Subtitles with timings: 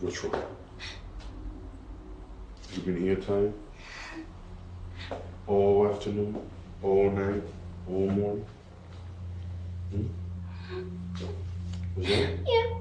[0.00, 0.42] What's wrong?
[2.72, 3.52] You've been here time?
[5.48, 6.38] All afternoon,
[6.82, 7.42] all night,
[7.88, 8.46] all morning?
[9.90, 10.06] Hmm?
[11.96, 12.12] Was that?
[12.18, 12.40] it?
[12.46, 12.78] Yeah.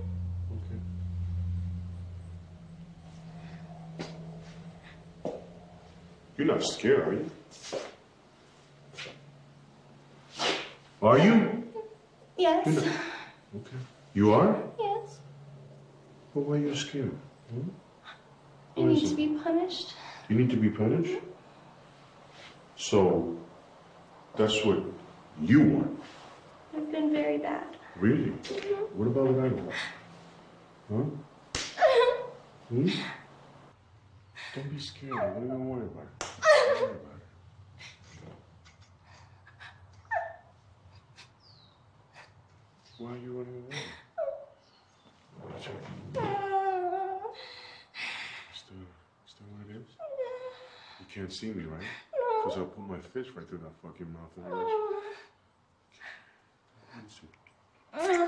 [5.25, 5.37] Okay.
[6.37, 7.31] You're not scared, are you?
[11.01, 11.63] Are you?
[12.37, 12.67] Yes.
[12.67, 13.77] Okay.
[14.13, 14.55] You are?
[14.79, 14.86] Yes.
[16.37, 17.17] Well, why are you scared?
[17.49, 17.69] Hmm?
[18.77, 19.09] I What is need it?
[19.09, 19.93] to be punished.
[20.29, 21.17] You need to be punished?
[22.75, 23.35] So,
[24.35, 24.83] that's what
[25.41, 25.99] you want,
[26.75, 27.65] I've been very bad.
[27.95, 28.29] really?
[28.93, 29.71] What about what I want?
[30.91, 31.03] Huh?
[32.69, 32.89] Hmm?
[34.53, 35.13] Don't be scared.
[35.13, 36.19] Don't even worry about it.
[36.19, 38.33] Don't worry about it.
[42.99, 43.77] Why are you running away?
[45.45, 45.73] Let me check.
[48.55, 48.85] Still,
[49.27, 49.87] still what it is?
[50.99, 51.81] You can't see me, right?
[52.43, 54.33] Because I'll put my fist right through that fucking mouth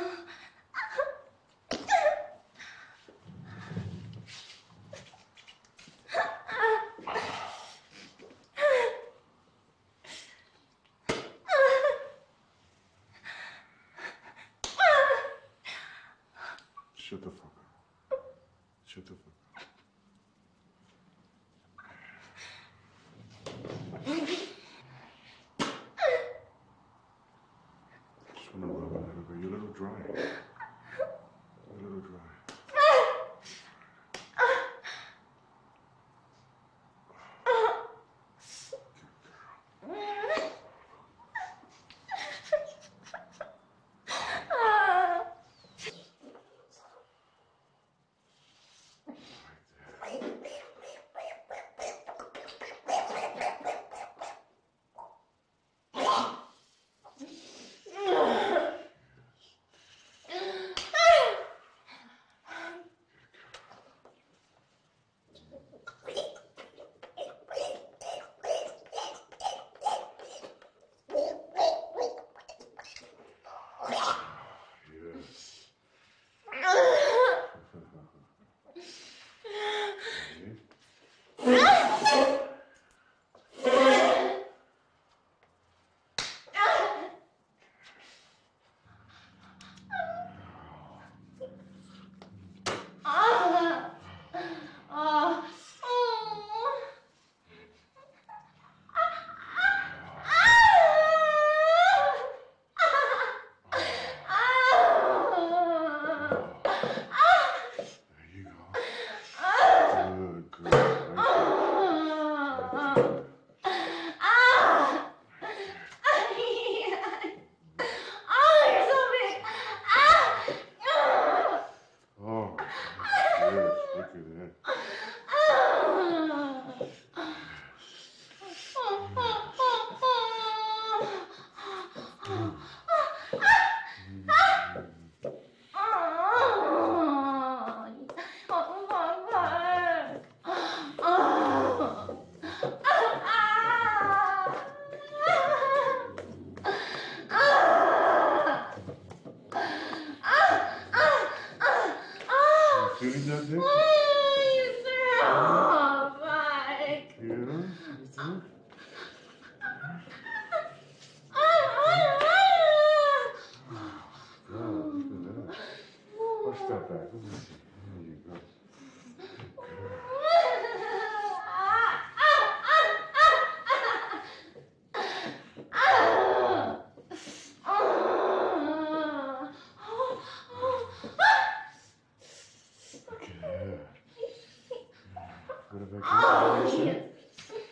[185.72, 187.04] It back in.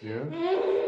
[0.03, 0.83] Yeah?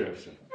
[0.00, 0.49] Sure, sure.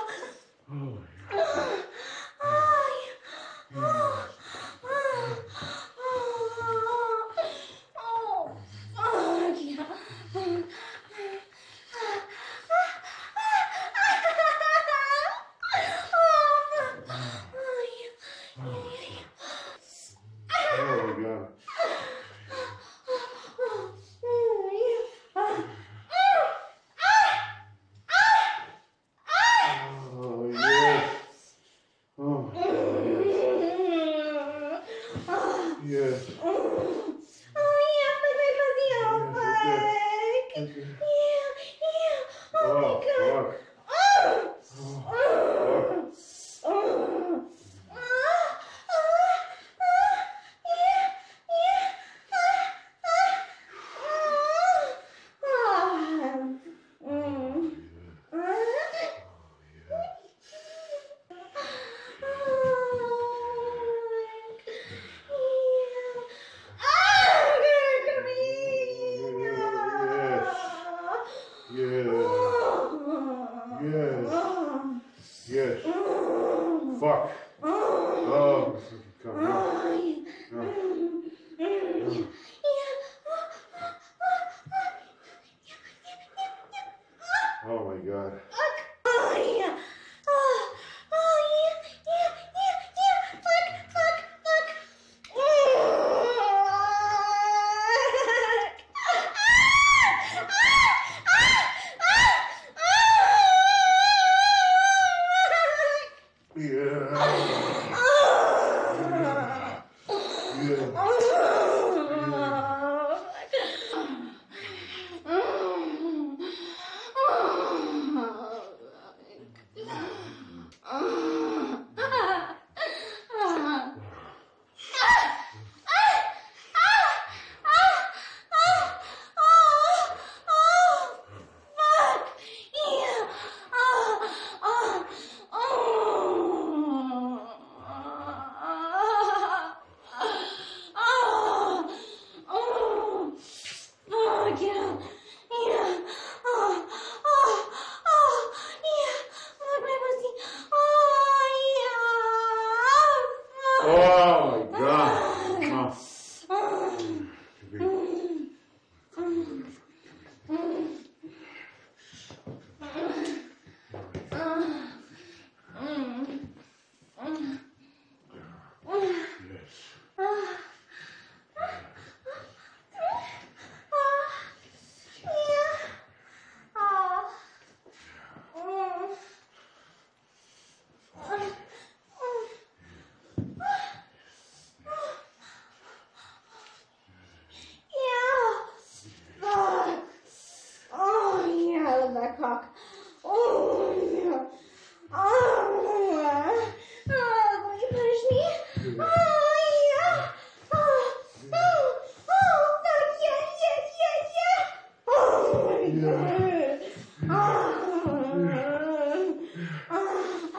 [44.78, 45.19] Oh.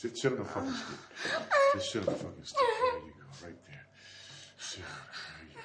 [0.00, 0.98] Just sit on the fucking stick.
[1.74, 2.60] Just sit on the fucking stick.
[2.60, 3.84] There you go, right there.
[4.58, 4.84] Sit.
[4.84, 5.60] There you go.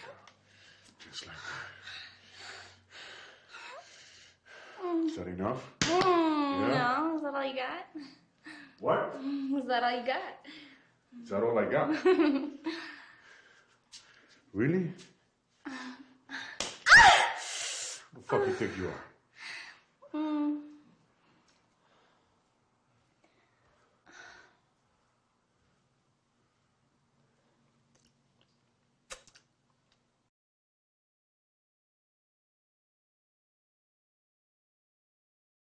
[1.08, 1.42] Just like that.
[5.06, 5.62] Is that enough?
[5.82, 6.98] Mm, yeah?
[6.98, 7.86] No, is that all you got?
[8.80, 9.22] What?
[9.24, 10.48] Mm, is that all you got?
[11.22, 11.90] Is that all I got?
[14.54, 14.84] really?
[15.68, 15.72] Who
[18.16, 19.04] the fuck do you think you are?